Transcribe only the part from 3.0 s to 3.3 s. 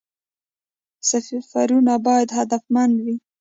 وي